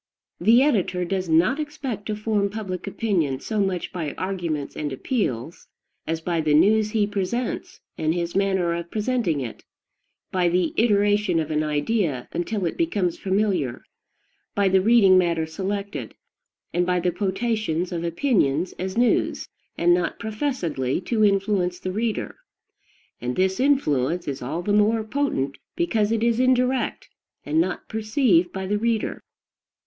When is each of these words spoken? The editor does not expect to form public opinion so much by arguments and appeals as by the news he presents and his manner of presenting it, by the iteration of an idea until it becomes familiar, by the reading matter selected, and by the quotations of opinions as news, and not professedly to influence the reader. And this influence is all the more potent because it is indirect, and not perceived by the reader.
The 0.39 0.63
editor 0.63 1.05
does 1.05 1.29
not 1.29 1.59
expect 1.59 2.07
to 2.07 2.15
form 2.15 2.49
public 2.49 2.87
opinion 2.87 3.39
so 3.39 3.59
much 3.61 3.93
by 3.93 4.15
arguments 4.17 4.75
and 4.75 4.91
appeals 4.91 5.67
as 6.07 6.21
by 6.21 6.41
the 6.41 6.55
news 6.55 6.89
he 6.89 7.05
presents 7.05 7.81
and 7.99 8.11
his 8.11 8.35
manner 8.35 8.73
of 8.73 8.89
presenting 8.89 9.41
it, 9.41 9.63
by 10.31 10.49
the 10.49 10.73
iteration 10.77 11.39
of 11.39 11.51
an 11.51 11.61
idea 11.61 12.27
until 12.31 12.65
it 12.65 12.77
becomes 12.77 13.19
familiar, 13.19 13.83
by 14.55 14.67
the 14.67 14.81
reading 14.81 15.19
matter 15.19 15.45
selected, 15.45 16.15
and 16.73 16.83
by 16.83 16.99
the 16.99 17.11
quotations 17.11 17.91
of 17.91 18.03
opinions 18.03 18.73
as 18.79 18.97
news, 18.97 19.49
and 19.77 19.93
not 19.93 20.17
professedly 20.17 20.99
to 21.01 21.23
influence 21.23 21.77
the 21.77 21.91
reader. 21.91 22.37
And 23.21 23.35
this 23.35 23.59
influence 23.59 24.27
is 24.27 24.41
all 24.41 24.63
the 24.63 24.73
more 24.73 25.03
potent 25.03 25.59
because 25.75 26.11
it 26.11 26.23
is 26.23 26.39
indirect, 26.39 27.07
and 27.45 27.61
not 27.61 27.87
perceived 27.87 28.51
by 28.51 28.65
the 28.65 28.79
reader. 28.79 29.21